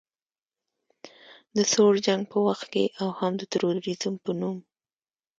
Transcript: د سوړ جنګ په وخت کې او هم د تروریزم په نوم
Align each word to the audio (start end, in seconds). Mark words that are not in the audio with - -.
د 1.55 1.57
سوړ 1.71 1.93
جنګ 2.05 2.23
په 2.31 2.37
وخت 2.47 2.67
کې 2.73 2.85
او 3.01 3.09
هم 3.19 3.33
د 3.37 3.43
تروریزم 3.53 4.15
په 4.23 4.31
نوم 4.39 4.57